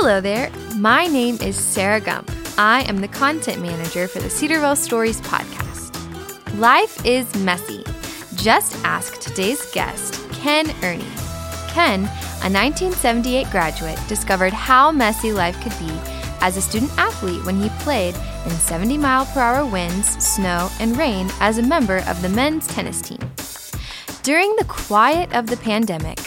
[0.00, 0.48] Hello there.
[0.76, 2.30] My name is Sarah Gump.
[2.56, 5.90] I am the content manager for the Cedarville Stories podcast.
[6.60, 7.82] Life is messy.
[8.36, 11.02] Just ask today's guest, Ken Ernie.
[11.66, 12.04] Ken,
[12.44, 15.92] a 1978 graduate, discovered how messy life could be
[16.42, 20.96] as a student athlete when he played in 70 mile per hour winds, snow, and
[20.96, 23.18] rain as a member of the men's tennis team.
[24.22, 26.20] During the quiet of the pandemic,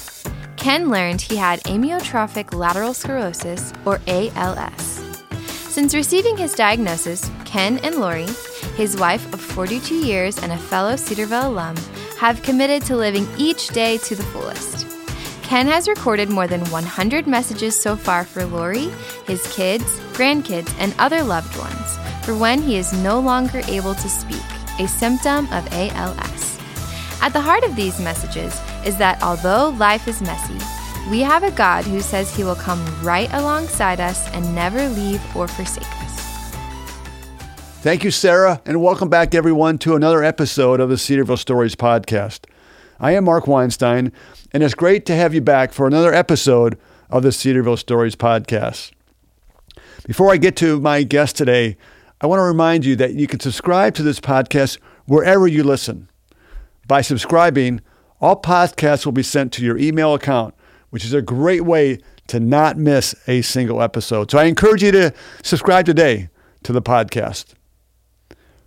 [0.62, 5.02] Ken learned he had amyotrophic lateral sclerosis, or ALS.
[5.48, 8.28] Since receiving his diagnosis, Ken and Lori,
[8.76, 11.76] his wife of 42 years and a fellow Cedarville alum,
[12.20, 14.86] have committed to living each day to the fullest.
[15.42, 18.92] Ken has recorded more than 100 messages so far for Lori,
[19.26, 24.08] his kids, grandkids, and other loved ones for when he is no longer able to
[24.08, 24.46] speak,
[24.80, 26.51] a symptom of ALS.
[27.24, 30.58] At the heart of these messages is that although life is messy,
[31.12, 35.22] we have a God who says he will come right alongside us and never leave
[35.36, 36.52] or forsake us.
[37.84, 42.46] Thank you, Sarah, and welcome back, everyone, to another episode of the Cedarville Stories podcast.
[43.00, 44.12] I am Mark Weinstein,
[44.52, 46.76] and it's great to have you back for another episode
[47.12, 48.94] of the Cedarville Stories podcast.
[50.08, 51.78] Before I get to my guest today,
[52.20, 56.08] I want to remind you that you can subscribe to this podcast wherever you listen.
[56.92, 57.80] By subscribing,
[58.20, 60.54] all podcasts will be sent to your email account,
[60.90, 64.30] which is a great way to not miss a single episode.
[64.30, 66.28] So I encourage you to subscribe today
[66.64, 67.54] to the podcast.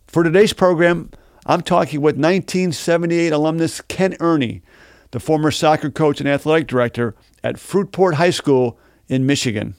[0.06, 1.10] For today's program,
[1.44, 4.62] I'm talking with 1978 alumnus Ken Ernie,
[5.10, 9.74] the former soccer coach and athletic director at Fruitport High School in Michigan.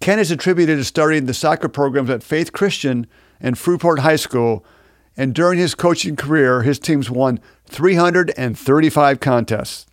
[0.00, 3.06] Ken is attributed to starting the soccer programs at Faith Christian
[3.38, 4.64] and Fruitport High School,
[5.14, 9.86] and during his coaching career, his teams won 335 contests.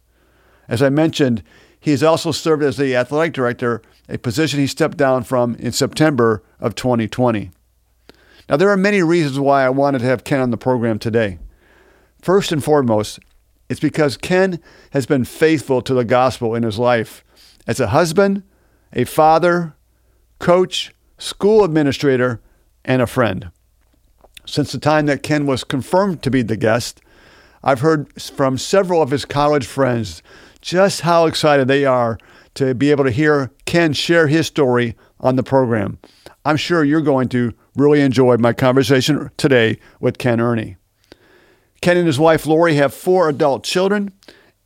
[0.67, 1.43] As I mentioned,
[1.79, 5.71] he has also served as the athletic director, a position he stepped down from in
[5.71, 7.51] September of 2020.
[8.49, 11.39] Now, there are many reasons why I wanted to have Ken on the program today.
[12.21, 13.19] First and foremost,
[13.69, 14.59] it's because Ken
[14.91, 17.23] has been faithful to the gospel in his life
[17.65, 18.43] as a husband,
[18.93, 19.75] a father,
[20.39, 22.41] coach, school administrator,
[22.85, 23.49] and a friend.
[24.45, 27.01] Since the time that Ken was confirmed to be the guest,
[27.63, 30.21] I've heard from several of his college friends
[30.61, 32.17] just how excited they are
[32.55, 35.97] to be able to hear Ken share his story on the program.
[36.45, 40.75] I'm sure you're going to really enjoy my conversation today with Ken Ernie.
[41.81, 44.11] Ken and his wife Lori have four adult children,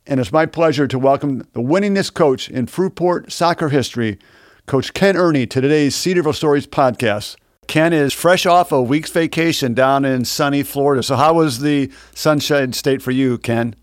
[0.06, 4.18] and it's my pleasure to welcome the winningest coach in Fruitport soccer history,
[4.66, 7.36] Coach Ken Ernie, to today's Cedarville Stories podcast.
[7.68, 11.02] Ken is fresh off a week's vacation down in sunny Florida.
[11.02, 13.76] So, how was the Sunshine State for you, Ken?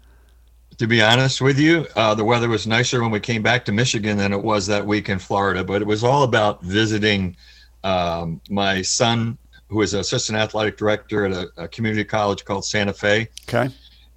[0.78, 3.72] To be honest with you, uh, the weather was nicer when we came back to
[3.72, 5.64] Michigan than it was that week in Florida.
[5.64, 7.38] But it was all about visiting
[7.84, 9.38] um, my son,
[9.70, 13.30] who is an assistant athletic director at a, a community college called Santa Fe.
[13.48, 13.74] Okay.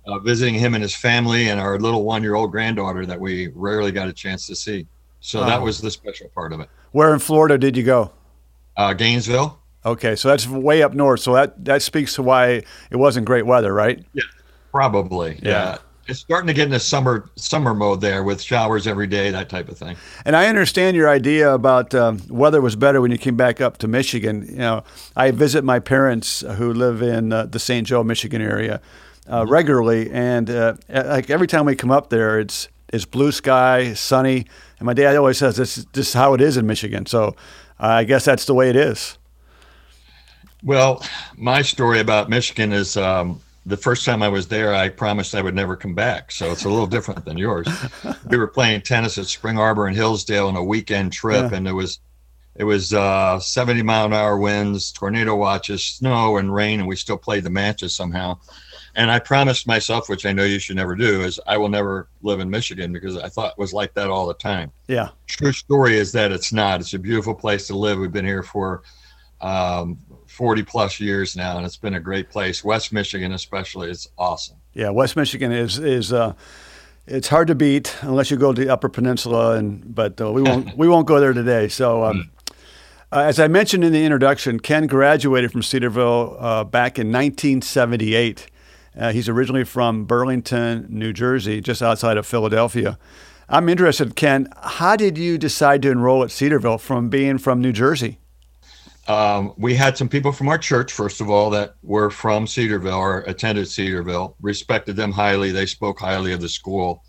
[0.06, 4.08] Uh, visiting him and his family and our little one-year-old granddaughter that we rarely got
[4.08, 4.86] a chance to see.
[5.20, 5.44] So oh.
[5.44, 6.70] that was the special part of it.
[6.92, 8.12] Where in Florida did you go?
[8.78, 9.58] Uh, Gainesville.
[9.84, 11.20] Okay, so that's way up north.
[11.20, 14.02] So that that speaks to why it wasn't great weather, right?
[14.14, 14.22] Yeah,
[14.72, 15.40] probably.
[15.42, 15.50] Yeah.
[15.50, 15.78] yeah.
[16.06, 19.68] It's starting to get into summer summer mode there with showers every day, that type
[19.68, 19.96] of thing.
[20.24, 23.78] And I understand your idea about um, weather was better when you came back up
[23.78, 24.46] to Michigan.
[24.48, 24.84] You know,
[25.16, 27.86] I visit my parents who live in uh, the St.
[27.86, 28.80] Joe, Michigan area
[29.26, 29.50] uh, mm-hmm.
[29.50, 34.46] regularly, and uh, like every time we come up there, it's it's blue sky, sunny,
[34.78, 37.04] and my dad always says this, this is how it is in Michigan.
[37.06, 37.34] So
[37.78, 39.18] I guess that's the way it is.
[40.62, 41.04] Well,
[41.36, 45.42] my story about Michigan is um, the first time I was there, I promised I
[45.42, 46.32] would never come back.
[46.32, 47.68] So it's a little different than yours.
[48.28, 51.58] We were playing tennis at Spring Arbor and Hillsdale on a weekend trip, yeah.
[51.58, 52.00] and it was
[52.56, 56.96] it was uh, 70 mile an hour winds, tornado watches, snow, and rain, and we
[56.96, 58.38] still played the matches somehow.
[58.94, 62.08] And I promised myself, which I know you should never do, is I will never
[62.22, 64.72] live in Michigan because I thought it was like that all the time.
[64.88, 65.10] Yeah.
[65.26, 66.80] True story is that it's not.
[66.80, 67.98] It's a beautiful place to live.
[67.98, 68.82] We've been here for
[69.40, 72.64] um, 40 plus years now, and it's been a great place.
[72.64, 74.56] West Michigan, especially, is awesome.
[74.74, 76.12] Yeah, West Michigan is is.
[76.12, 76.34] Uh,
[77.10, 80.42] it's hard to beat unless you go to the Upper Peninsula, and but uh, we
[80.42, 81.68] won't we won't go there today.
[81.68, 82.54] So, um, mm.
[83.10, 88.48] uh, as I mentioned in the introduction, Ken graduated from Cedarville uh, back in 1978.
[88.98, 92.98] Uh, he's originally from Burlington, New Jersey, just outside of Philadelphia.
[93.48, 97.72] I'm interested, Ken, how did you decide to enroll at Cedarville from being from New
[97.72, 98.18] Jersey?
[99.06, 102.98] Um, we had some people from our church, first of all, that were from Cedarville
[102.98, 105.50] or attended Cedarville, respected them highly.
[105.50, 107.04] They spoke highly of the school.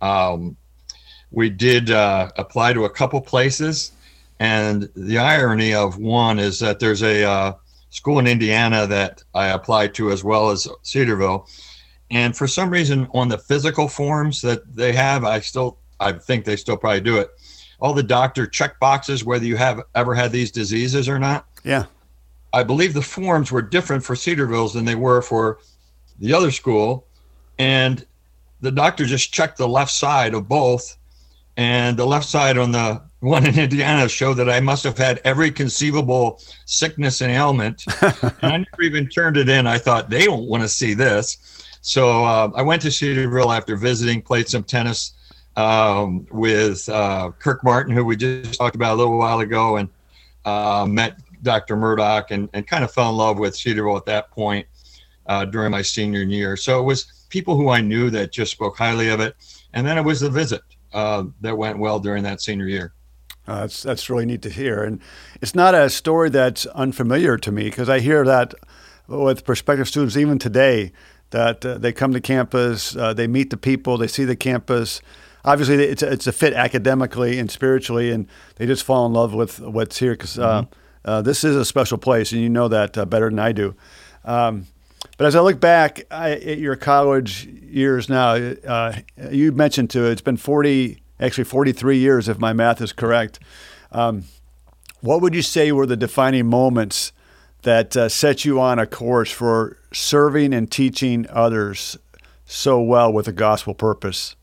[0.00, 0.56] Um,
[1.30, 3.92] we did uh, apply to a couple places,
[4.38, 7.52] And the irony of one is that there's a uh,
[7.90, 11.48] school in Indiana that I applied to as well as Cedarville.
[12.10, 16.44] And for some reason, on the physical forms that they have, I still, I think
[16.44, 17.30] they still probably do it.
[17.80, 21.46] All the doctor check boxes, whether you have ever had these diseases or not.
[21.64, 21.86] Yeah.
[22.52, 25.58] I believe the forms were different for Cedarville's than they were for
[26.18, 27.06] the other school.
[27.58, 28.06] And
[28.60, 30.96] the doctor just checked the left side of both.
[31.56, 35.20] And the left side on the one in Indiana showed that I must have had
[35.24, 37.84] every conceivable sickness and ailment.
[38.02, 39.66] and I never even turned it in.
[39.66, 41.38] I thought they don't want to see this.
[41.80, 45.12] So uh, I went to Cedarville after visiting, played some tennis
[45.56, 49.88] um, with uh, Kirk Martin, who we just talked about a little while ago, and
[50.44, 51.76] uh, met Dr.
[51.76, 54.66] Murdoch and, and kind of fell in love with Cedarville at that point
[55.26, 56.56] uh, during my senior year.
[56.56, 59.36] So it was people who I knew that just spoke highly of it.
[59.72, 62.92] And then it was the visit uh, that went well during that senior year.
[63.46, 65.00] Uh, that's that's really neat to hear, and
[65.40, 68.54] it's not a story that's unfamiliar to me because I hear that
[69.06, 70.92] with prospective students even today
[71.30, 75.00] that uh, they come to campus, uh, they meet the people, they see the campus.
[75.44, 78.26] Obviously, it's a, it's a fit academically and spiritually, and
[78.56, 80.72] they just fall in love with what's here because uh, mm-hmm.
[81.04, 83.76] Uh, this is a special place, and you know that uh, better than I do.
[84.24, 84.66] Um,
[85.18, 88.34] but as I look back I, at your college years now,
[89.30, 93.38] you mentioned to it's been 40 actually 43 years, if my math is correct.
[93.92, 94.24] Um,
[95.00, 97.12] what would you say were the defining moments
[97.62, 101.96] that uh, set you on a course for serving and teaching others
[102.44, 104.36] so well with a gospel purpose?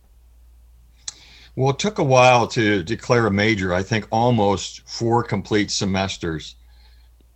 [1.55, 3.73] Well, it took a while to declare a major.
[3.73, 6.55] I think almost four complete semesters.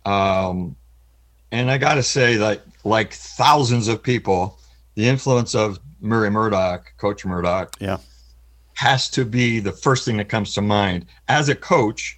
[0.04, 0.76] Um,
[1.52, 4.58] and I got to say that, like thousands of people,
[4.94, 7.98] the influence of Murray Murdoch, Coach Murdoch, yeah,
[8.78, 12.16] has to be the first thing that comes to mind as a coach,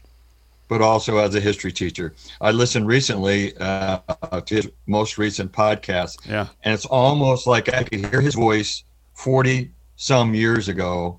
[0.68, 2.14] but also as a history teacher.
[2.38, 3.98] I listened recently uh,
[4.44, 6.48] to his most recent podcast, yeah.
[6.62, 8.84] and it's almost like I could hear his voice
[9.14, 11.18] 40 some years ago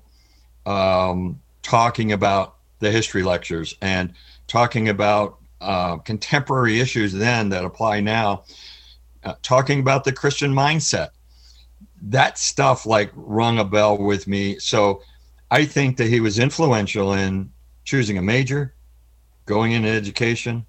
[0.64, 4.12] um, talking about the history lectures and
[4.46, 8.44] talking about uh, contemporary issues then that apply now,
[9.24, 11.08] uh, talking about the Christian mindset.
[12.00, 14.60] That stuff like rung a bell with me.
[14.60, 15.02] So
[15.52, 17.50] I think that he was influential in
[17.84, 18.74] choosing a major,
[19.44, 20.64] going into education,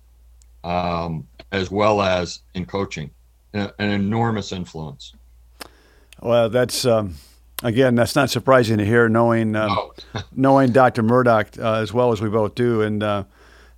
[0.66, 3.10] um, as well as in coaching.
[3.54, 5.14] An, an enormous influence.
[6.22, 7.16] Well, that's um,
[7.64, 9.94] again, that's not surprising to hear, knowing uh, no.
[10.36, 11.02] knowing Dr.
[11.02, 13.24] Murdoch uh, as well as we both do, and uh,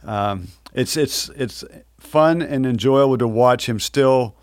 [0.04, 1.64] um, it's it's it's
[2.00, 4.36] fun and enjoyable to watch him still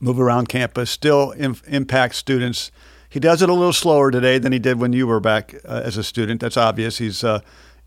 [0.00, 2.72] move around campus, still impact students
[3.12, 5.82] he does it a little slower today than he did when you were back uh,
[5.84, 6.40] as a student.
[6.40, 6.96] That's obvious.
[6.96, 7.40] He's uh,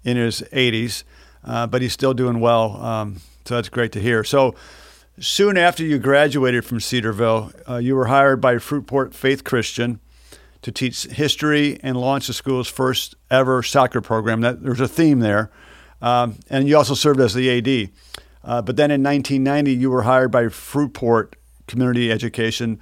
[0.04, 1.04] in his 80s,
[1.44, 2.80] uh, but he's still doing well.
[2.80, 4.24] Um, so that's great to hear.
[4.24, 4.54] So
[5.20, 10.00] soon after you graduated from Cedarville, uh, you were hired by Fruitport Faith Christian
[10.62, 14.42] to teach history and launch the school's first ever soccer program.
[14.42, 15.50] That, there's a theme there.
[16.04, 17.90] Um, and you also served as the AD.
[18.44, 21.34] Uh, but then in 1990, you were hired by Fruitport
[21.66, 22.80] Community Education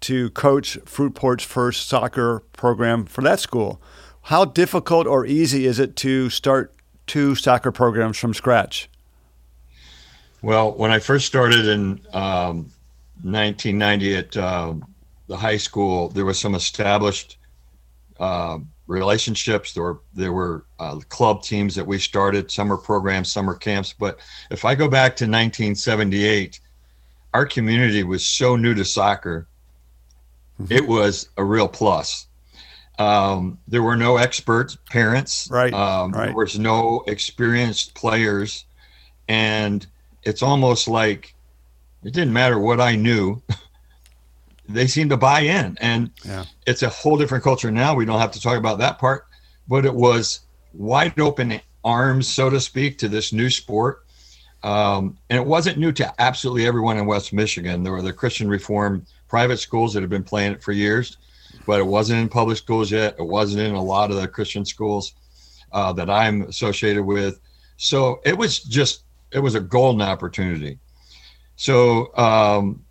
[0.00, 3.80] to coach Fruitport's first soccer program for that school.
[4.22, 6.74] How difficult or easy is it to start
[7.06, 8.88] two soccer programs from scratch?
[10.42, 12.70] Well, when I first started in um,
[13.22, 14.74] 1990 at uh,
[15.28, 17.38] the high school, there was some established
[18.20, 19.72] uh, relationships.
[19.72, 23.92] There were there were uh, club teams that we started, summer programs, summer camps.
[23.92, 26.60] But if I go back to 1978,
[27.34, 29.48] our community was so new to soccer
[30.70, 32.26] it was a real plus.
[32.98, 35.48] Um, there were no experts, parents.
[35.50, 36.26] Right, um, right.
[36.26, 38.64] There was no experienced players,
[39.28, 39.86] and
[40.22, 41.34] it's almost like
[42.02, 43.42] it didn't matter what I knew.
[44.68, 46.44] they seemed to buy in, and yeah.
[46.66, 47.94] it's a whole different culture now.
[47.94, 49.26] We don't have to talk about that part,
[49.68, 50.40] but it was
[50.72, 54.04] wide open arms, so to speak, to this new sport.
[54.62, 57.82] Um, and it wasn't new to absolutely everyone in West Michigan.
[57.82, 61.18] There were the Christian Reformed private schools that have been playing it for years,
[61.66, 63.16] but it wasn't in public schools yet.
[63.18, 65.14] It wasn't in a lot of the Christian schools
[65.72, 67.40] uh, that I'm associated with.
[67.76, 70.78] So it was just, it was a golden opportunity.
[71.56, 72.84] So um,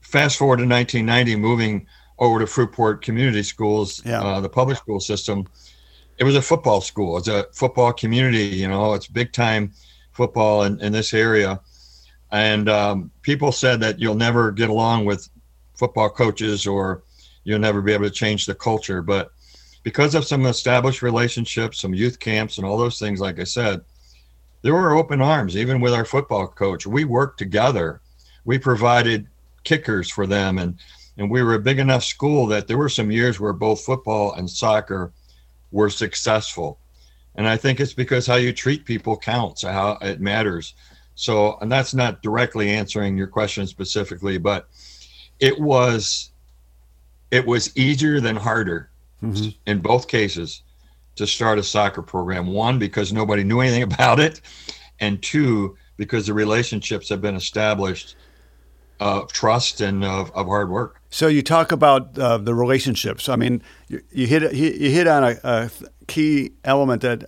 [0.00, 1.86] fast forward to 1990, moving
[2.18, 4.22] over to Fruitport Community Schools, yeah.
[4.22, 5.46] uh, the public school system.
[6.18, 7.16] It was a football school.
[7.16, 8.44] It's a football community.
[8.44, 9.72] You know, it's big time
[10.12, 11.60] football in, in this area.
[12.30, 15.28] And um, people said that you'll never get along with
[15.80, 17.02] football coaches or
[17.44, 19.02] you'll never be able to change the culture.
[19.02, 19.32] But
[19.82, 23.80] because of some established relationships, some youth camps, and all those things, like I said,
[24.62, 26.86] there were open arms, even with our football coach.
[26.86, 28.02] We worked together.
[28.44, 29.26] We provided
[29.64, 30.78] kickers for them, and
[31.16, 34.34] and we were a big enough school that there were some years where both football
[34.34, 35.12] and soccer
[35.70, 36.78] were successful.
[37.34, 40.74] And I think it's because how you treat people counts, how it matters.
[41.14, 44.68] So, and that's not directly answering your question specifically, but
[45.40, 46.30] it was
[47.30, 48.90] it was easier than harder
[49.22, 49.50] mm-hmm.
[49.66, 50.62] in both cases
[51.16, 52.48] to start a soccer program.
[52.48, 54.40] One, because nobody knew anything about it,
[55.00, 58.16] and two, because the relationships have been established
[59.00, 61.00] of trust and of, of hard work.
[61.08, 63.28] So you talk about uh, the relationships.
[63.28, 65.70] I mean, you, you hit you hit on a, a,
[66.06, 67.24] key element that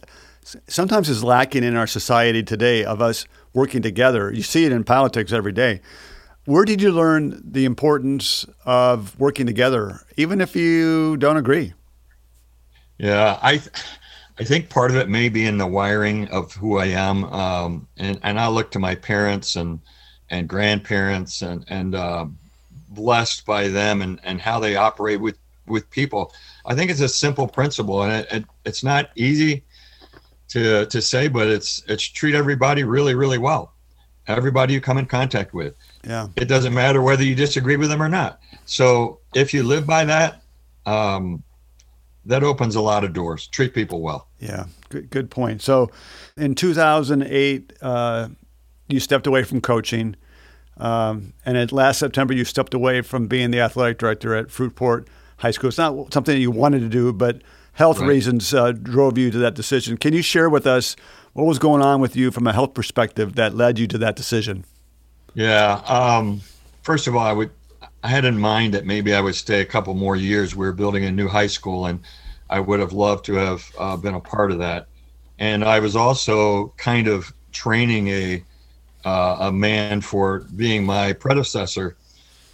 [0.66, 4.32] sometimes is lacking in our society today of us working together.
[4.32, 5.80] You see it in politics every day.
[6.44, 11.72] Where did you learn the importance of working together, even if you don't agree?
[12.98, 13.62] Yeah, I,
[14.38, 17.86] I think part of it may be in the wiring of who I am, um,
[17.96, 19.78] and and I look to my parents and
[20.30, 22.26] and grandparents and and uh,
[22.88, 26.32] blessed by them and and how they operate with with people.
[26.66, 29.64] I think it's a simple principle, and it, it, it's not easy
[30.48, 33.71] to to say, but it's it's treat everybody really really well.
[34.28, 35.74] Everybody you come in contact with.
[36.04, 36.28] Yeah.
[36.36, 38.40] It doesn't matter whether you disagree with them or not.
[38.66, 40.42] So if you live by that,
[40.86, 41.42] um,
[42.24, 43.48] that opens a lot of doors.
[43.48, 44.28] Treat people well.
[44.38, 45.60] Yeah, good, good point.
[45.60, 45.90] So
[46.36, 48.28] in 2008, uh,
[48.88, 50.16] you stepped away from coaching.
[50.76, 55.06] Um, and at last September, you stepped away from being the athletic director at Fruitport
[55.38, 55.68] High School.
[55.68, 58.08] It's not something that you wanted to do, but health right.
[58.08, 59.96] reasons uh, drove you to that decision.
[59.96, 60.96] Can you share with us
[61.32, 64.16] what was going on with you from a health perspective that led you to that
[64.16, 64.64] decision?
[65.34, 65.80] Yeah.
[65.86, 66.42] Um,
[66.82, 67.50] first of all, I would
[68.04, 70.56] I had in mind that maybe I would stay a couple more years.
[70.56, 72.00] We are building a new high school, and
[72.50, 74.88] I would have loved to have uh, been a part of that.
[75.38, 78.44] And I was also kind of training a
[79.04, 81.96] uh, a man for being my predecessor,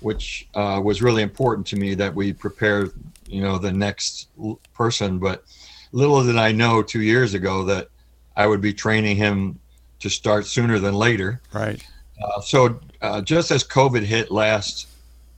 [0.00, 2.88] which uh, was really important to me that we prepare,
[3.28, 4.28] you know, the next
[4.74, 5.18] person.
[5.18, 5.44] But
[5.92, 7.88] little did I know two years ago that
[8.36, 9.58] I would be training him
[10.00, 11.40] to start sooner than later.
[11.52, 11.84] Right.
[12.22, 14.88] Uh, so uh, just as COVID hit last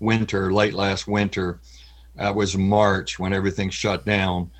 [0.01, 1.61] winter, late last winter,
[2.19, 4.51] uh, was March when everything shut down.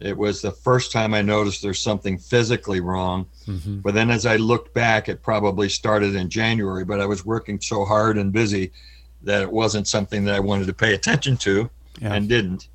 [0.00, 3.26] It was the first time I noticed there's something physically wrong.
[3.46, 3.78] Mm-hmm.
[3.80, 7.60] But then as I looked back, it probably started in January, but I was working
[7.60, 8.72] so hard and busy
[9.22, 11.70] that it wasn't something that I wanted to pay attention to
[12.00, 12.14] yeah.
[12.14, 12.68] and didn't.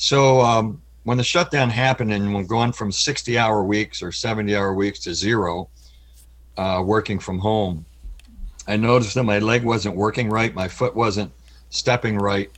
[0.00, 4.56] So um, when the shutdown happened and we're going from 60 hour weeks or 70
[4.56, 5.68] hour weeks to zero,
[6.56, 7.84] uh, working from home,
[8.66, 11.30] I noticed that my leg wasn't working right, my foot wasn't
[11.68, 12.50] stepping right.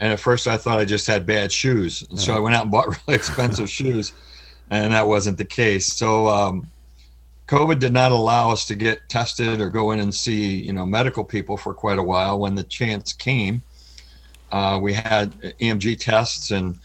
[0.00, 2.64] And at first, I thought I just had bad shoes, and so I went out
[2.64, 4.12] and bought really expensive shoes,
[4.68, 5.86] and that wasn't the case.
[5.86, 6.66] So, um,
[7.48, 10.84] COVID did not allow us to get tested or go in and see, you know,
[10.84, 12.38] medical people for quite a while.
[12.38, 13.62] When the chance came,
[14.56, 16.78] uh, we had EMG tests, and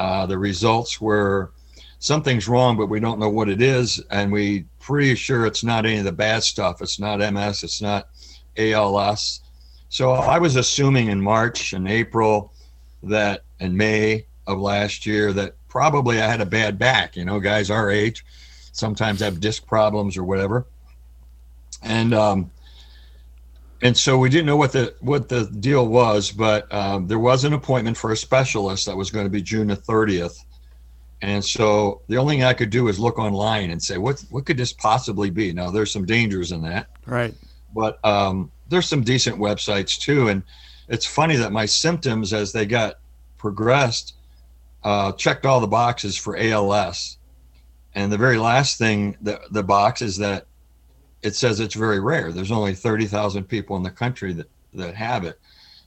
[0.00, 1.52] uh, the results were
[2.00, 5.86] something's wrong, but we don't know what it is, and we pretty sure it's not
[5.86, 6.82] any of the bad stuff.
[6.82, 7.62] It's not MS.
[7.62, 8.08] It's not
[8.56, 9.40] ALS.
[9.88, 12.52] So I was assuming in March and April
[13.04, 17.14] that in May of last year that probably I had a bad back.
[17.14, 18.24] You know, guys our age
[18.72, 20.66] sometimes have disc problems or whatever,
[21.84, 22.50] and um,
[23.82, 27.44] and so we didn't know what the what the deal was, but um, there was
[27.44, 30.38] an appointment for a specialist that was going to be June the thirtieth.
[31.20, 34.46] And so the only thing I could do is look online and say, what what
[34.46, 35.52] could this possibly be?
[35.52, 37.34] Now there's some dangers in that, right?
[37.74, 40.42] But um, there's some decent websites too, and
[40.88, 43.00] it's funny that my symptoms as they got
[43.36, 44.14] progressed
[44.84, 47.18] uh, checked all the boxes for ALS.
[47.94, 50.46] And the very last thing, the, the box is that
[51.22, 52.32] it says it's very rare.
[52.32, 55.38] There's only 30,000 people in the country that, that have it.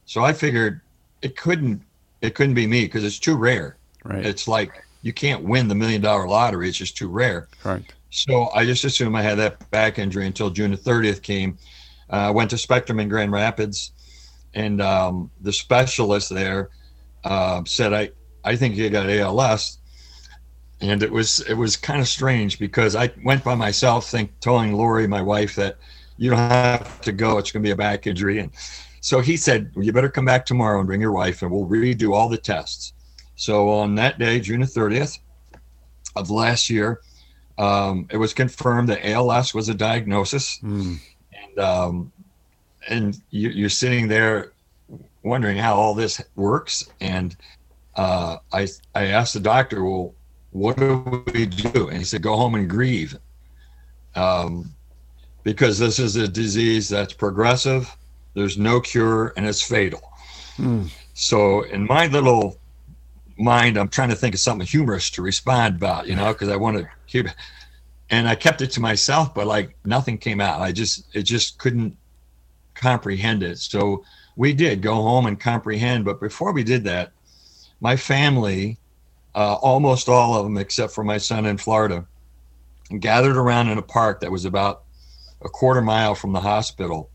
[0.05, 0.81] So I figured
[1.21, 1.81] it couldn't
[2.21, 3.77] it couldn't be me because it's too rare.
[4.03, 4.25] Right.
[4.25, 6.69] It's like you can't win the million dollar lottery.
[6.69, 7.47] It's just too rare.
[7.63, 7.83] Right.
[8.09, 11.57] So I just assumed I had that back injury until June the 30th came.
[12.11, 13.91] Uh, I uh, went to Spectrum in Grand Rapids,
[14.53, 16.69] and um, the specialist there
[17.23, 18.11] uh, said, "I
[18.43, 19.79] I think you got ALS."
[20.81, 24.73] And it was it was kind of strange because I went by myself, think telling
[24.73, 25.77] Lori, my wife, that
[26.17, 27.37] you don't have to go.
[27.37, 28.51] It's going to be a back injury, and
[28.99, 31.65] so he said, well, "You better come back tomorrow and bring your wife, and we'll
[31.65, 32.93] redo all the tests."
[33.35, 35.19] So on that day, June the 30th
[36.15, 37.01] of last year,
[37.57, 40.97] um, it was confirmed that ALS was a diagnosis, mm.
[41.33, 42.11] and um,
[42.89, 44.51] and you, you're sitting there
[45.23, 46.89] wondering how all this works.
[46.99, 47.35] And
[47.95, 50.13] uh, I I asked the doctor, well,
[50.55, 51.89] what do we do?
[51.89, 53.17] And he said, go home and grieve.
[54.15, 54.73] um,
[55.43, 57.95] because this is a disease that's progressive,
[58.33, 60.01] there's no cure, and it's fatal.
[60.57, 60.89] Mm.
[61.13, 62.57] So, in my little
[63.37, 66.55] mind, I'm trying to think of something humorous to respond about, you know, because I
[66.55, 67.27] want to keep.
[68.09, 70.61] And I kept it to myself, but like nothing came out.
[70.61, 71.97] I just it just couldn't
[72.75, 73.57] comprehend it.
[73.59, 74.03] So
[74.35, 76.05] we did go home and comprehend.
[76.05, 77.11] But before we did that,
[77.81, 78.77] my family,
[79.35, 82.05] uh, almost all of them except for my son in Florida,
[82.99, 84.83] gathered around in a park that was about
[85.43, 87.09] a quarter mile from the hospital.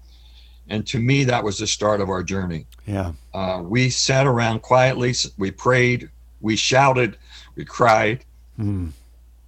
[0.69, 2.67] And to me, that was the start of our journey.
[2.87, 3.12] Yeah.
[3.35, 6.11] Uh, we sat around quietly, we prayed,
[6.41, 7.17] we shouted,
[7.57, 8.25] we cried.
[8.59, 8.93] Mm.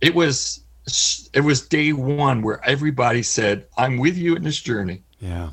[0.00, 0.60] It was
[1.32, 5.50] it was day one where everybody said, "I'm with you in this journey." Yeah.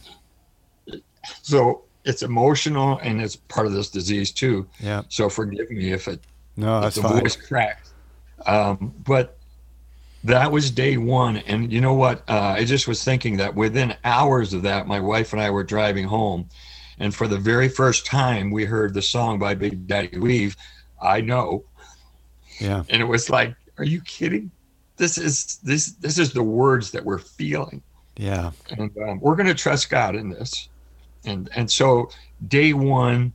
[1.43, 4.67] So it's emotional and it's part of this disease too.
[4.79, 5.03] Yeah.
[5.09, 6.19] So forgive me if it
[6.59, 7.21] no, that's the fine.
[7.21, 7.89] voice cracked.
[8.45, 9.37] Um, but
[10.23, 12.23] that was day one, and you know what?
[12.29, 15.63] Uh, I just was thinking that within hours of that, my wife and I were
[15.63, 16.49] driving home,
[16.99, 20.55] and for the very first time, we heard the song by Big Daddy Weave,
[21.01, 21.63] "I Know."
[22.59, 22.83] Yeah.
[22.89, 24.51] And it was like, are you kidding?
[24.97, 27.81] This is this this is the words that we're feeling.
[28.17, 28.51] Yeah.
[28.77, 30.67] And um, we're going to trust God in this
[31.25, 32.09] and and so
[32.47, 33.33] day one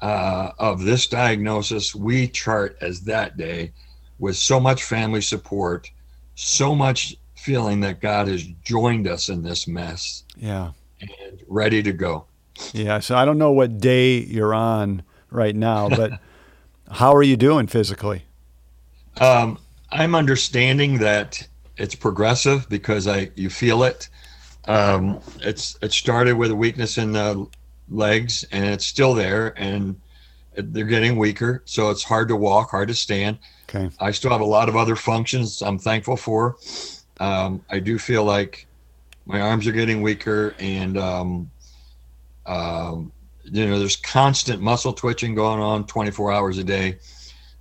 [0.00, 3.72] uh, of this diagnosis we chart as that day
[4.18, 5.90] with so much family support
[6.34, 10.70] so much feeling that god has joined us in this mess yeah.
[11.00, 12.24] and ready to go.
[12.72, 16.20] Yeah so i don't know what day you're on right now but
[16.90, 18.24] how are you doing physically?
[19.20, 19.58] Um,
[19.90, 24.08] i'm understanding that it's progressive because i you feel it.
[24.66, 27.46] Um, it's it started with a weakness in the
[27.90, 30.00] legs, and it's still there, and
[30.56, 31.62] they're getting weaker.
[31.64, 33.38] So it's hard to walk, hard to stand.
[33.68, 33.90] Okay.
[34.00, 36.56] I still have a lot of other functions I'm thankful for.
[37.20, 38.66] Um, I do feel like
[39.26, 41.50] my arms are getting weaker, and um,
[42.46, 43.12] um,
[43.44, 46.98] you know, there's constant muscle twitching going on 24 hours a day,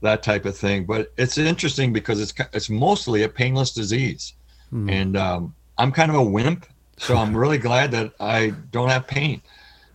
[0.02, 0.86] that type of thing.
[0.86, 4.34] But it's interesting because it's it's mostly a painless disease,
[4.70, 4.90] hmm.
[4.90, 6.66] and um, I'm kind of a wimp
[6.98, 9.42] so I'm really glad that I don't have pain.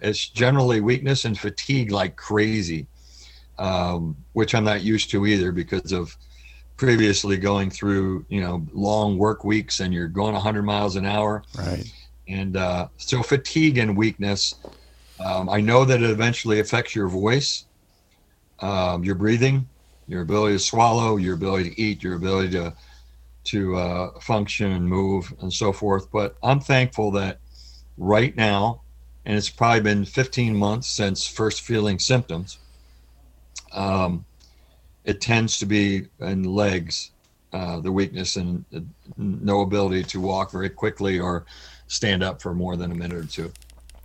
[0.03, 2.87] It's generally weakness and fatigue like crazy,
[3.59, 6.17] um, which I'm not used to either because of
[6.77, 11.45] previously going through, you know, long work weeks and you're going 100 miles an hour.
[11.57, 11.85] Right.
[12.29, 14.57] And uh, so fatigue and weakness,
[15.25, 17.67] um, I know that it eventually affects your voice,
[18.61, 19.69] um, your breathing,
[20.09, 22.75] your ability to swallow, your ability to eat, your ability to
[23.45, 26.11] to uh, function and move and so forth.
[26.13, 27.41] But I'm thankful that
[27.97, 28.82] right now,
[29.25, 32.59] and it's probably been 15 months since first feeling symptoms,
[33.73, 34.25] um,
[35.05, 37.11] it tends to be in legs,
[37.53, 38.65] uh, the weakness and
[39.17, 41.45] no ability to walk very quickly or
[41.87, 43.53] stand up for more than a minute or two.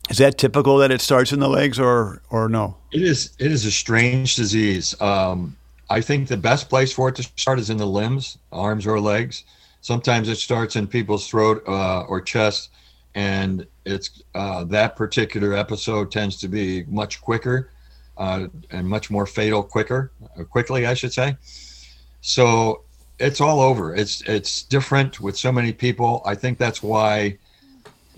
[0.10, 2.77] Is that typical that it starts in the legs or or no?
[2.91, 3.36] It is.
[3.39, 4.99] It is a strange disease.
[5.01, 5.58] Um,
[5.89, 8.99] I think the best place for it to start is in the limbs, arms or
[8.99, 9.43] legs.
[9.82, 12.69] Sometimes it starts in people's throat uh, or chest,
[13.17, 17.71] and it's uh, that particular episode tends to be much quicker
[18.15, 21.36] uh, and much more fatal quicker, uh, quickly, I should say.
[22.21, 22.84] So
[23.17, 23.95] it's all over.
[23.95, 26.21] It's it's different with so many people.
[26.25, 27.39] I think that's why,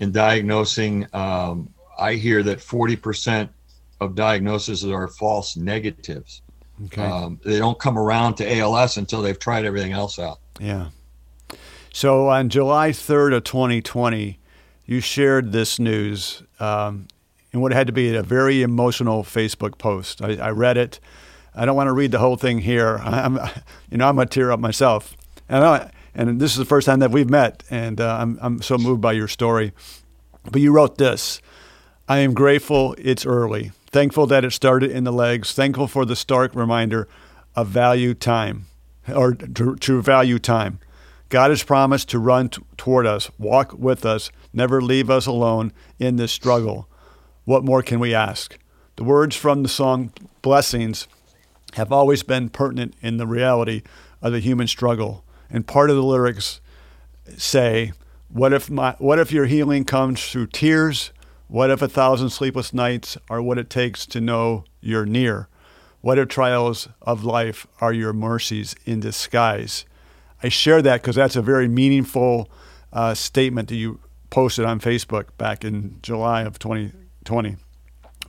[0.00, 3.50] in diagnosing, um, I hear that forty percent
[4.02, 6.42] of diagnoses are false negatives.
[6.86, 7.02] Okay.
[7.02, 10.40] Um, they don't come around to ALS until they've tried everything else out.
[10.58, 10.88] Yeah.
[11.92, 14.39] So on July 3rd of 2020,
[14.90, 17.06] you shared this news um,
[17.52, 20.20] in what had to be a very emotional Facebook post.
[20.20, 20.98] I, I, read it.
[21.54, 22.98] I don't want to read the whole thing here.
[23.04, 23.36] I'm,
[23.88, 25.16] you know, I'm gonna tear up myself.
[25.48, 28.62] And, I, and this is the first time that we've met, and uh, I'm, I'm
[28.62, 29.72] so moved by your story.
[30.50, 31.40] But you wrote this.
[32.08, 33.70] I am grateful it's early.
[33.92, 35.52] Thankful that it started in the legs.
[35.52, 37.06] Thankful for the stark reminder
[37.54, 38.66] of value time
[39.08, 40.80] or to, to value time.
[41.28, 45.72] God has promised to run t- toward us, walk with us, never leave us alone
[45.98, 46.88] in this struggle.
[47.44, 48.58] What more can we ask?
[48.96, 51.06] The words from the song Blessings
[51.74, 53.82] have always been pertinent in the reality
[54.20, 55.24] of the human struggle.
[55.48, 56.60] And part of the lyrics
[57.36, 57.92] say,
[58.28, 61.12] what if, my, what if your healing comes through tears,
[61.48, 65.48] what if a thousand sleepless nights are what it takes to know you're near?
[66.00, 69.84] What if trials of life are your mercies in disguise?
[70.42, 72.50] I share that because that's a very meaningful
[72.92, 77.56] uh, statement that you posted on Facebook back in July of 2020.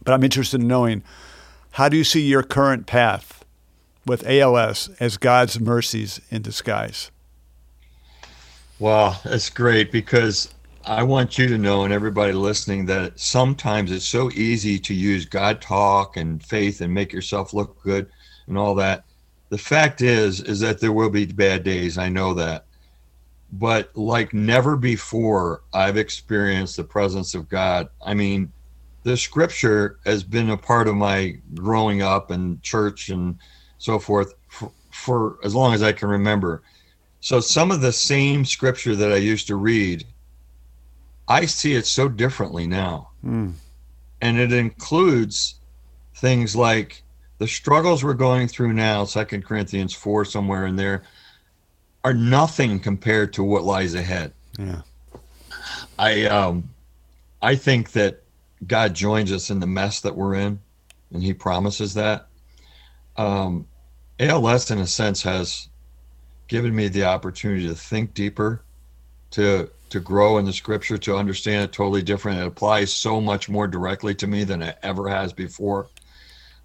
[0.03, 1.03] But I'm interested in knowing
[1.71, 3.45] how do you see your current path
[4.05, 7.11] with ALS as God's mercies in disguise?
[8.79, 10.53] Well, that's great because
[10.85, 15.25] I want you to know and everybody listening that sometimes it's so easy to use
[15.25, 18.09] God talk and faith and make yourself look good
[18.47, 19.05] and all that.
[19.49, 21.97] The fact is is that there will be bad days.
[21.97, 22.65] I know that.
[23.51, 27.89] But like never before I've experienced the presence of God.
[28.05, 28.51] I mean,
[29.03, 33.37] the scripture has been a part of my growing up and church and
[33.77, 36.63] so forth for, for as long as I can remember.
[37.19, 40.05] So some of the same scripture that I used to read
[41.31, 43.11] I see it so differently now.
[43.25, 43.53] Mm.
[44.21, 45.55] And it includes
[46.15, 47.03] things like
[47.37, 51.03] the struggles we're going through now, Second Corinthians 4, somewhere in there,
[52.03, 54.33] are nothing compared to what lies ahead.
[54.57, 54.81] Yeah.
[55.97, 56.69] I um
[57.41, 58.23] I think that
[58.65, 60.59] God joins us in the mess that we're in,
[61.11, 62.27] and He promises that.
[63.17, 63.67] Um,
[64.19, 65.67] ALS, in a sense, has
[66.47, 68.63] given me the opportunity to think deeper,
[69.31, 72.39] to to grow in the scripture, to understand it totally different.
[72.39, 75.87] It applies so much more directly to me than it ever has before.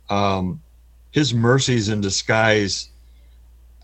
[0.09, 0.63] Um,
[1.11, 2.91] his mercies in disguise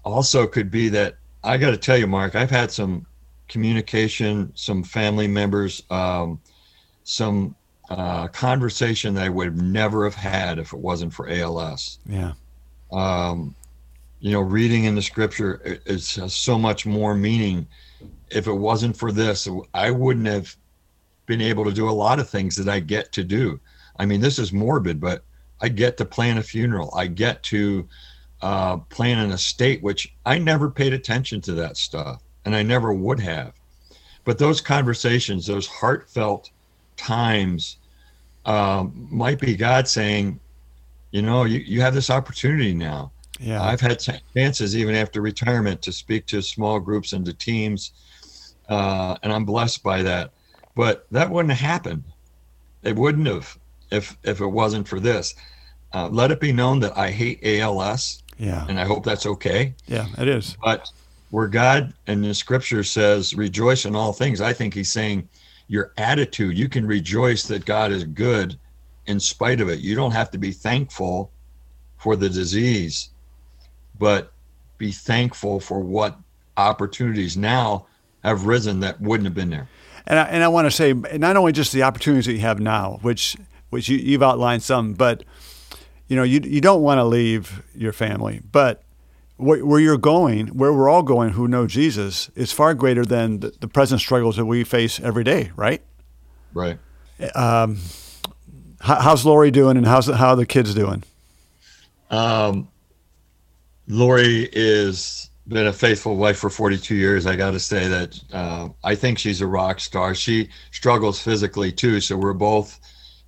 [0.04, 3.07] also could be that I got to tell you, Mark, I've had some
[3.48, 6.40] communication, some family members, um,
[7.05, 7.55] some
[7.90, 11.98] uh, conversation that I would never have had if it wasn't for ALS.
[12.07, 12.33] Yeah.
[12.92, 13.55] Um,
[14.20, 17.66] you know, reading in the scripture, it, it has so much more meaning
[18.31, 20.57] if it wasn't for this, I wouldn't have
[21.26, 23.61] been able to do a lot of things that I get to do.
[23.98, 25.24] I mean, this is morbid, but
[25.61, 26.92] I get to plan a funeral.
[26.94, 27.87] I get to
[28.42, 32.92] uh, in a state, which I never paid attention to that stuff, and I never
[32.92, 33.55] would have.
[34.24, 36.50] But those conversations, those heartfelt
[36.96, 37.78] times,
[38.44, 40.38] um, might be God saying,
[41.11, 43.12] you know, you, you have this opportunity now.
[43.40, 43.62] Yeah.
[43.62, 44.00] I've had
[44.35, 47.92] chances even after retirement to speak to small groups and to teams
[48.68, 50.31] uh, and I'm blessed by that.
[50.74, 52.05] But that wouldn't have happened.
[52.83, 53.59] It wouldn't have
[53.90, 55.35] if if it wasn't for this.
[55.92, 58.21] Uh, let it be known that I hate ALS.
[58.38, 58.66] Yeah.
[58.68, 59.74] And I hope that's okay.
[59.86, 60.56] Yeah, it is.
[60.62, 60.90] But
[61.30, 65.28] where God and the scripture says, rejoice in all things, I think he's saying
[65.68, 68.58] your attitude, you can rejoice that God is good
[69.06, 69.80] in spite of it.
[69.80, 71.30] You don't have to be thankful
[71.96, 73.10] for the disease,
[73.98, 74.32] but
[74.78, 76.18] be thankful for what
[76.56, 77.86] opportunities now
[78.24, 79.68] have risen that wouldn't have been there.
[80.06, 82.60] And I, and I want to say not only just the opportunities that you have
[82.60, 83.36] now, which
[83.70, 85.24] which you, you've outlined some, but
[86.12, 88.83] you know you you don't want to leave your family, but
[89.38, 93.40] where, where you're going, where we're all going, who know Jesus, is far greater than
[93.40, 95.81] the, the present struggles that we face every day, right?
[96.53, 96.79] Right.
[97.35, 97.79] Um,
[98.79, 101.03] how, how's Lori doing, and how's how are the kids doing?
[102.11, 102.68] Um,
[103.88, 107.27] Lori is been a faithful wife for 42 years.
[107.27, 110.14] I got to say that uh, I think she's a rock star.
[110.14, 112.79] She struggles physically too, so we're both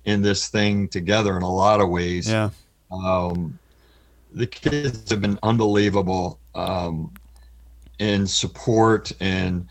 [0.05, 2.29] in this thing together in a lot of ways.
[2.29, 2.51] Yeah.
[2.91, 3.57] Um,
[4.33, 7.13] the kids have been unbelievable um,
[7.99, 9.67] in support and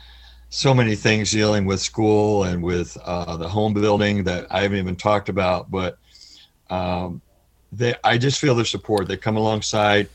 [0.48, 4.78] so many things dealing with school and with uh, the home building that I haven't
[4.78, 5.98] even talked about, but
[6.70, 7.20] um,
[7.72, 9.08] they, I just feel their support.
[9.08, 10.08] They come alongside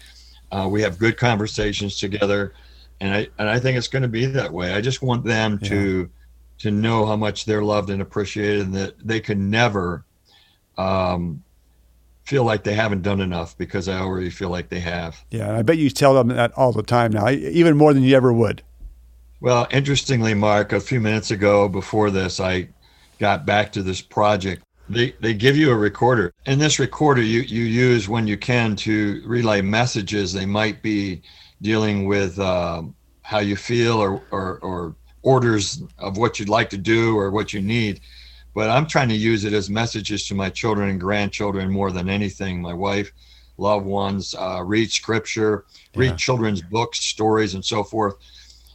[0.52, 2.54] uh, we have good conversations together,
[3.00, 4.74] and I and I think it's going to be that way.
[4.74, 5.70] I just want them yeah.
[5.70, 6.10] to
[6.60, 10.06] to know how much they're loved and appreciated, and that they can never
[10.78, 11.44] um,
[12.30, 15.24] feel like they haven't done enough because I already feel like they have.
[15.32, 18.16] Yeah, I bet you tell them that all the time now, even more than you
[18.16, 18.62] ever would.
[19.42, 22.70] Well, interestingly, Mark, a few minutes ago before this, I
[23.20, 26.34] got back to this project they, they give you a recorder.
[26.46, 30.34] And this recorder you, you use when you can to relay messages.
[30.34, 31.22] They might be
[31.62, 36.78] dealing with um, how you feel or, or, or orders of what you'd like to
[36.78, 38.02] do or what you need.
[38.60, 42.10] But I'm trying to use it as messages to my children and grandchildren more than
[42.10, 42.62] anything.
[42.62, 43.10] My wife,
[43.56, 46.00] loved ones, uh, read scripture, yeah.
[46.02, 48.16] read children's books, stories, and so forth.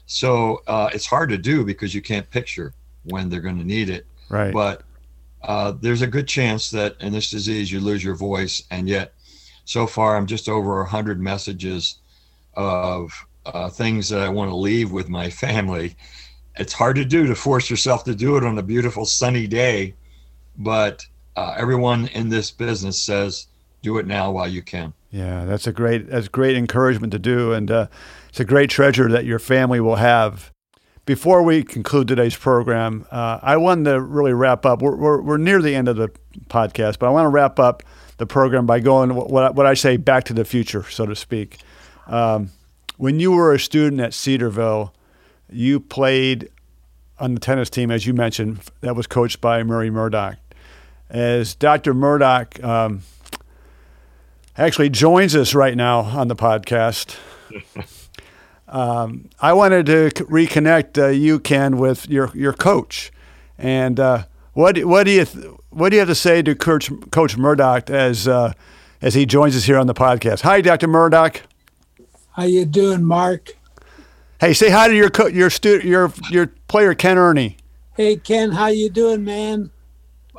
[0.07, 3.91] So uh, it's hard to do because you can't picture when they're going to need
[3.91, 4.07] it.
[4.31, 4.55] Right.
[4.55, 4.85] But
[5.43, 8.63] uh, there's a good chance that in this disease you lose your voice.
[8.71, 9.13] And yet,
[9.67, 11.99] so far, I'm just over a 100 messages
[12.55, 13.13] of
[13.45, 15.95] uh, things that I want to leave with my family.
[16.57, 19.95] It's hard to do to force yourself to do it on a beautiful sunny day,
[20.57, 23.49] but uh, everyone in this business says
[23.83, 24.93] do it now while you can.
[25.11, 27.87] Yeah, that's a great that's great encouragement to do, and uh,
[28.29, 30.53] it's a great treasure that your family will have
[31.07, 34.81] before we conclude today's program, uh, I wanted to really wrap up.
[34.81, 36.11] We're, we're, we're, near the end of the
[36.49, 37.83] podcast, but I want to wrap up
[38.17, 41.59] the program by going what, what I say back to the future, so to speak.
[42.07, 42.51] Um,
[42.97, 44.95] when you were a student at Cedarville,
[45.51, 46.51] you played
[47.19, 50.37] on the tennis team, as you mentioned, that was coached by Murray Murdoch.
[51.09, 51.95] As Dr.
[51.95, 53.03] Murdoch um,
[54.57, 57.17] actually joins us right now on the podcast,
[58.69, 63.13] um, I wanted to reconnect uh, you, Ken, with your, your coach.
[63.59, 66.91] And uh, what, what, do you th- what do you have to say to Coach,
[67.11, 68.53] coach Murdoch as, uh,
[69.01, 70.41] as he joins us here on the podcast?
[70.41, 70.89] Hi, Dr.
[70.89, 71.43] Murdoch.
[72.33, 73.57] How you doing, Mark?
[74.45, 77.57] Hey, say hi to your co- your stu- your your player Ken Ernie.
[77.97, 79.71] Hey Ken, how you doing, man?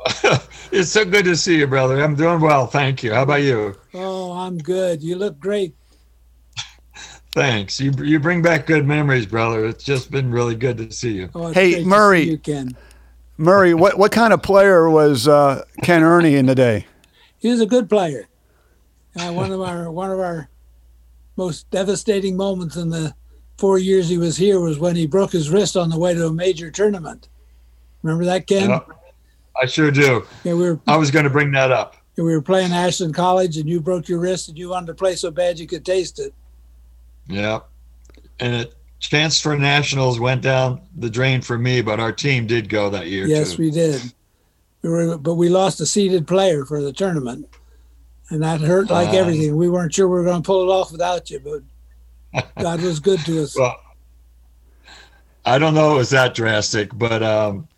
[0.70, 2.00] it's so good to see you, brother.
[2.00, 3.12] I'm doing well, thank you.
[3.12, 3.74] How about you?
[3.94, 5.02] Oh, I'm good.
[5.02, 5.74] You look great.
[7.32, 7.80] Thanks.
[7.80, 9.66] You you bring back good memories, brother.
[9.66, 11.28] It's just been really good to see you.
[11.34, 12.22] Oh, hey, Murray.
[12.30, 12.76] you, Ken.
[13.38, 16.86] Murray, what what kind of player was uh, Ken Ernie in the day?
[17.38, 18.28] He was a good player.
[19.18, 20.48] Uh, one of our one of our
[21.34, 23.12] most devastating moments in the
[23.58, 26.26] four years he was here was when he broke his wrist on the way to
[26.26, 27.28] a major tournament.
[28.02, 28.70] Remember that, Ken?
[28.70, 28.80] Yeah,
[29.60, 30.26] I sure do.
[30.44, 30.80] Yeah, we were.
[30.86, 31.96] I was going to bring that up.
[32.16, 35.16] We were playing Ashland College, and you broke your wrist, and you wanted to play
[35.16, 36.32] so bad you could taste it.
[37.28, 37.60] Yeah,
[38.40, 42.68] and it chance for nationals went down the drain for me, but our team did
[42.68, 43.26] go that year.
[43.26, 43.62] Yes, too.
[43.62, 44.00] we did.
[44.82, 47.48] We were, but we lost a seeded player for the tournament,
[48.30, 49.56] and that hurt like Uh, everything.
[49.56, 51.62] We weren't sure we were going to pull it off without you, but
[52.58, 53.56] God was good to us.
[53.58, 53.76] Well,
[55.44, 57.68] I don't know it was that drastic, but um,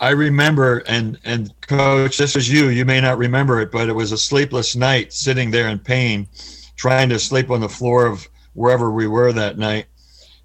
[0.00, 2.68] I remember, and and coach, this was you.
[2.68, 6.28] You may not remember it, but it was a sleepless night, sitting there in pain,
[6.76, 9.86] trying to sleep on the floor of wherever we were that night,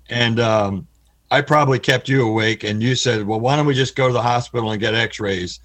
[0.09, 0.87] and um,
[1.31, 2.63] I probably kept you awake.
[2.63, 5.59] And you said, "Well, why don't we just go to the hospital and get X-rays?"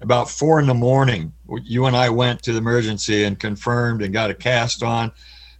[0.00, 4.12] About four in the morning, you and I went to the emergency and confirmed and
[4.12, 5.12] got a cast on.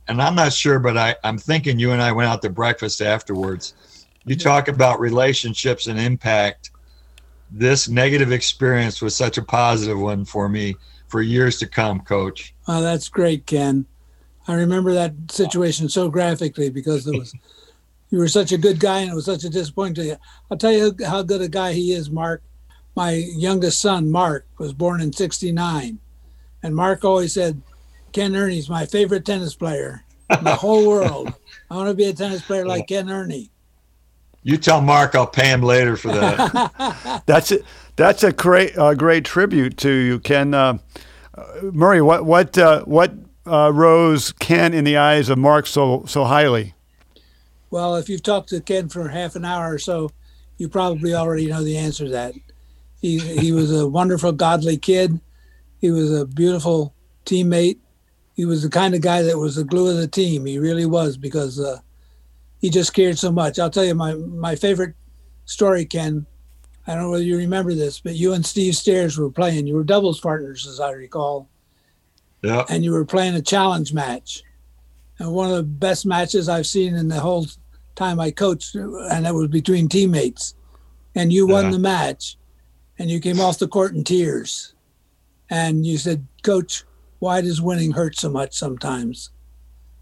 [0.08, 3.00] And I'm not sure, but I, I'm thinking you and I went out to breakfast
[3.00, 3.74] afterwards.
[4.26, 6.70] You talk about relationships and impact.
[7.50, 10.76] This negative experience was such a positive one for me
[11.08, 12.54] for years to come, coach.
[12.66, 13.86] Oh, that's great, Ken.
[14.46, 17.34] I remember that situation so graphically because it was
[18.10, 20.18] you were such a good guy and it was such a disappointment.
[20.50, 22.42] I'll tell you how good a guy he is, Mark.
[22.96, 25.98] My youngest son, Mark, was born in '69,
[26.62, 27.60] and Mark always said,
[28.14, 31.34] "Ken Ernie's my favorite tennis player in the whole world.
[31.70, 33.50] I want to be a tennis player like Ken Ernie."
[34.42, 37.22] You tell Mark I'll pay him later for that.
[37.26, 37.64] That's it.
[37.96, 40.54] That's a great uh, great tribute to you, Ken.
[40.54, 40.78] Uh,
[41.62, 43.12] Murray, what what uh, what
[43.46, 46.74] uh, rose Ken in the eyes of Mark so so highly?
[47.70, 50.10] Well, if you've talked to Ken for half an hour or so,
[50.58, 52.34] you probably already know the answer to that.
[53.00, 55.20] He he was a wonderful, godly kid.
[55.80, 57.78] He was a beautiful teammate.
[58.34, 60.44] He was the kind of guy that was the glue of the team.
[60.46, 61.78] He really was because uh,
[62.60, 63.58] he just cared so much.
[63.58, 64.94] I'll tell you my my favorite
[65.44, 66.26] story, Ken.
[66.86, 69.66] I don't know whether you remember this, but you and Steve Stairs were playing.
[69.66, 71.48] You were doubles partners, as I recall,
[72.42, 72.64] yeah.
[72.68, 74.42] and you were playing a challenge match.
[75.18, 77.46] And one of the best matches I've seen in the whole
[77.94, 80.54] time I coached, and that was between teammates.
[81.14, 81.70] And you won Yeah.
[81.70, 82.36] the match,
[82.98, 84.74] and you came off the court in tears.
[85.48, 86.84] And you said, Coach,
[87.24, 89.30] why does winning hurt so much sometimes?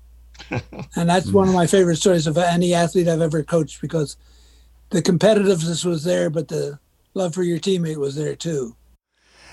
[0.50, 4.16] and that's one of my favorite stories of any athlete I've ever coached because
[4.90, 6.80] the competitiveness was there, but the
[7.14, 8.74] love for your teammate was there too.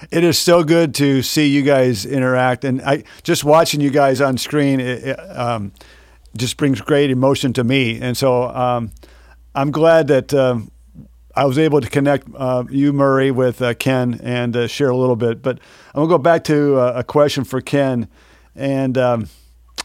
[0.10, 4.20] It is so good to see you guys interact, and I just watching you guys
[4.20, 4.80] on screen.
[4.80, 5.72] It, it, um,
[6.36, 8.92] just brings great emotion to me, and so um,
[9.54, 10.72] I'm glad that um,
[11.36, 14.98] I was able to connect uh, you, Murray, with uh, Ken and uh, share a
[14.98, 15.42] little bit.
[15.42, 15.60] But
[15.94, 18.08] I'm gonna go back to uh, a question for Ken,
[18.56, 19.30] and um,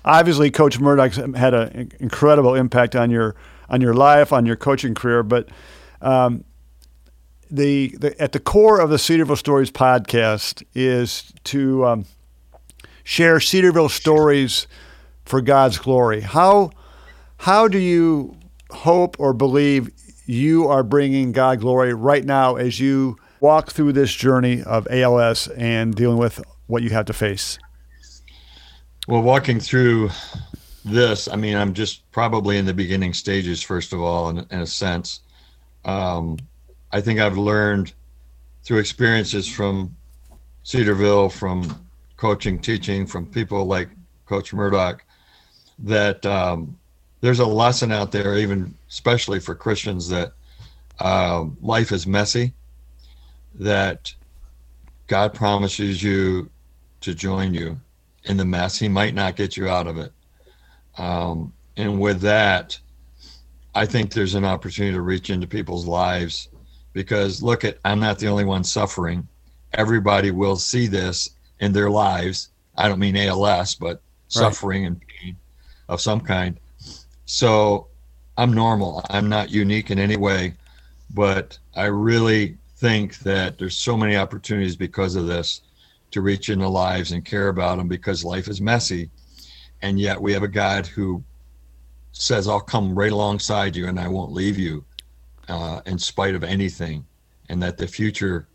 [0.04, 3.36] obviously, Coach Murdoch had an incredible impact on your
[3.68, 5.22] on your life, on your coaching career.
[5.22, 5.48] But
[6.00, 6.44] um,
[7.50, 12.04] the, the at the core of the Cedarville Stories podcast is to um,
[13.04, 14.66] share Cedarville stories
[15.24, 16.22] for God's glory.
[16.22, 16.70] How
[17.38, 18.36] how do you
[18.70, 19.90] hope or believe
[20.26, 25.48] you are bringing God glory right now as you walk through this journey of ALS
[25.48, 27.58] and dealing with what you have to face?
[29.06, 30.10] Well, walking through
[30.84, 34.60] this, I mean, I'm just probably in the beginning stages, first of all, in, in
[34.60, 35.20] a sense.
[35.84, 36.38] Um,
[36.90, 37.92] I think I've learned
[38.62, 39.94] through experiences from
[40.62, 43.90] Cedarville, from coaching, teaching, from people like
[44.24, 45.04] Coach Murdoch,
[45.80, 46.78] that um,
[47.24, 50.34] there's a lesson out there, even especially for Christians, that
[51.00, 52.52] uh, life is messy,
[53.54, 54.12] that
[55.06, 56.50] God promises you
[57.00, 57.80] to join you
[58.24, 58.78] in the mess.
[58.78, 60.12] He might not get you out of it.
[60.98, 62.78] Um, and with that,
[63.74, 66.50] I think there's an opportunity to reach into people's lives
[66.92, 69.26] because look at I'm not the only one suffering.
[69.72, 72.50] Everybody will see this in their lives.
[72.76, 75.36] I don't mean ALS, but suffering and pain
[75.88, 76.60] of some kind.
[77.26, 77.88] So
[78.36, 79.04] I'm normal.
[79.10, 80.54] I'm not unique in any way,
[81.10, 85.62] but I really think that there's so many opportunities because of this
[86.10, 89.10] to reach into lives and care about them because life is messy.
[89.82, 91.22] And yet we have a God who
[92.12, 94.84] says, I'll come right alongside you and I won't leave you
[95.48, 97.04] uh, in spite of anything.
[97.48, 98.48] And that the future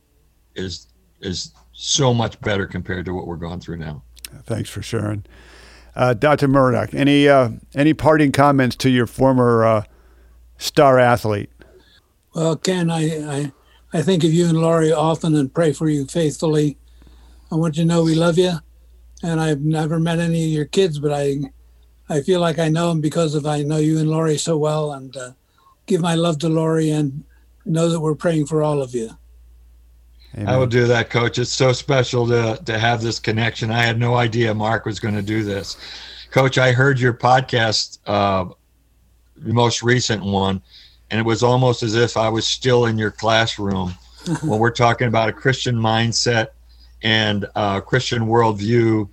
[0.55, 0.87] is
[1.21, 4.01] is so much better compared to what we're going through now.
[4.45, 5.25] Thanks for sharing.
[5.95, 6.47] Uh, Dr.
[6.47, 9.83] Murdock, any uh, any parting comments to your former uh,
[10.57, 11.49] star athlete?
[12.33, 13.01] Well, Ken, I,
[13.37, 13.51] I
[13.91, 16.77] I think of you and Laurie often and pray for you faithfully.
[17.51, 18.53] I want you to know we love you,
[19.23, 21.39] and I've never met any of your kids, but I
[22.07, 24.91] I feel like I know them because of I know you and Laurie so well,
[24.93, 25.31] and uh,
[25.87, 27.23] give my love to Laurie and
[27.65, 29.11] know that we're praying for all of you.
[30.35, 30.47] Amen.
[30.47, 31.39] I will do that, Coach.
[31.39, 33.71] It's so special to to have this connection.
[33.71, 35.77] I had no idea Mark was going to do this,
[36.31, 36.57] Coach.
[36.57, 38.45] I heard your podcast, uh,
[39.37, 40.61] the most recent one,
[41.09, 43.95] and it was almost as if I was still in your classroom
[44.43, 46.49] when we're talking about a Christian mindset
[47.01, 49.09] and uh, Christian worldview,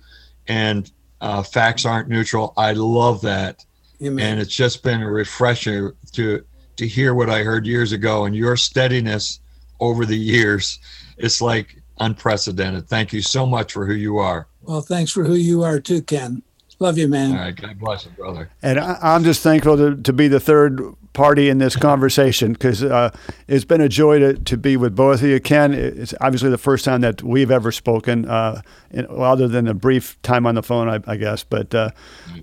[0.47, 2.53] and uh, facts aren't neutral.
[2.57, 3.65] I love that,
[4.03, 4.33] Amen.
[4.33, 8.35] and it's just been a refresher to to hear what I heard years ago and
[8.35, 9.39] your steadiness
[9.79, 10.77] over the years
[11.17, 12.87] it's like unprecedented.
[12.87, 14.47] Thank you so much for who you are.
[14.61, 16.43] Well, thanks for who you are too, Ken.
[16.79, 17.31] Love you, man.
[17.31, 17.55] All right.
[17.55, 18.51] God bless you, brother.
[18.61, 20.79] And I, am just thankful to, to be the third
[21.13, 23.09] party in this conversation because uh,
[23.47, 25.39] it's been a joy to, to be with both of you.
[25.39, 29.67] Ken, it's obviously the first time that we've ever spoken, uh, in, well, other than
[29.67, 31.43] a brief time on the phone, I, I guess.
[31.43, 31.89] But uh,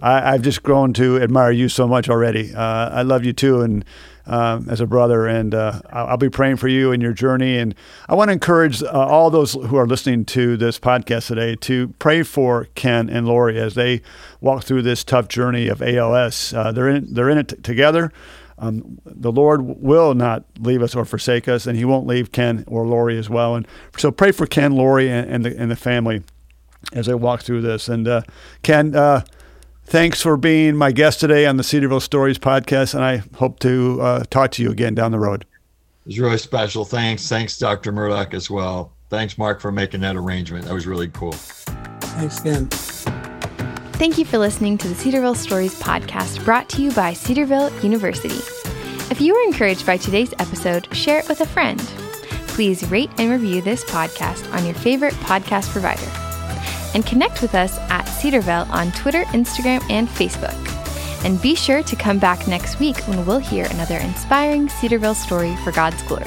[0.02, 2.52] I, have just grown to admire you so much already.
[2.52, 3.60] Uh, I love you too.
[3.60, 3.84] And
[4.26, 7.58] um, as a brother, and uh, I'll be praying for you in your journey.
[7.58, 7.74] And
[8.08, 11.88] I want to encourage uh, all those who are listening to this podcast today to
[11.98, 14.02] pray for Ken and Lori as they
[14.40, 16.54] walk through this tough journey of ALS.
[16.54, 18.12] Uh, they're in they're in it t- together.
[18.56, 22.64] Um, the Lord will not leave us or forsake us, and He won't leave Ken
[22.66, 23.56] or Lori as well.
[23.56, 23.66] And
[23.98, 26.22] so pray for Ken, Lori, and, and the and the family
[26.92, 27.88] as they walk through this.
[27.88, 28.22] And uh,
[28.62, 29.24] Ken uh,
[29.86, 34.00] Thanks for being my guest today on the Cedarville Stories podcast, and I hope to
[34.00, 35.44] uh, talk to you again down the road.
[36.04, 36.84] It was really special.
[36.84, 37.28] Thanks.
[37.28, 37.92] Thanks, Dr.
[37.92, 38.92] Murdock, as well.
[39.10, 40.64] Thanks, Mark, for making that arrangement.
[40.64, 41.32] That was really cool.
[41.32, 42.68] Thanks again.
[42.68, 48.34] Thank you for listening to the Cedarville Stories podcast brought to you by Cedarville University.
[49.10, 51.78] If you were encouraged by today's episode, share it with a friend.
[52.48, 56.23] Please rate and review this podcast on your favorite podcast provider
[56.94, 60.54] and connect with us at Cedarville on Twitter, Instagram, and Facebook.
[61.24, 65.56] And be sure to come back next week when we'll hear another inspiring Cedarville story
[65.56, 66.26] for God's glory.